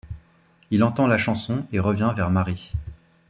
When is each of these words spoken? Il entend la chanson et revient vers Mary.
Il 0.71 0.83
entend 0.83 1.05
la 1.05 1.19
chanson 1.19 1.63
et 1.71 1.79
revient 1.79 2.11
vers 2.15 2.31
Mary. 2.31 2.71